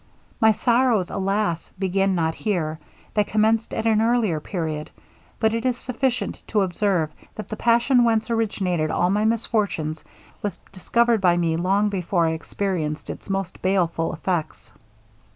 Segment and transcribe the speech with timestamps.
[0.39, 1.71] My sorrows, alas!
[1.77, 2.79] began not here;
[3.13, 4.89] they commenced at an earlier period.
[5.39, 10.03] But it is sufficient to observe, that the passion whence originated all my misfortunes,
[10.41, 14.73] was discovered by me long before I experienced its most baleful effects.